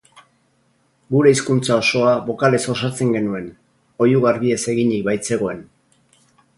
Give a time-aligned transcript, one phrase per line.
[1.15, 3.47] Gure hizkuntza osoa bokalez osatzen genuen,
[4.07, 5.67] oihu garbiez eginik baitzegoen.